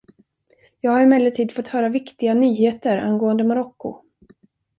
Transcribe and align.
Jag 0.81 0.91
har 0.91 0.99
emellertid 1.01 1.51
fått 1.51 1.67
höra 1.67 1.89
viktiga 1.89 2.33
nyheter 2.33 2.97
angående 2.97 3.43
Marocko. 3.43 4.03